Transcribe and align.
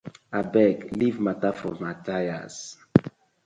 Abeg 0.39 0.77
leave 0.99 1.19
mata 1.25 1.51
for 1.59 1.73
Mathi. 1.81 2.25